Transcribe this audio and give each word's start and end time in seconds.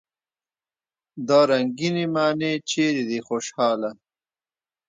دا 1.27 1.39
رنګينې 1.51 2.05
معنی 2.13 2.53
چېرې 2.69 3.03
دي 3.09 3.19
خوشحاله! 3.27 3.91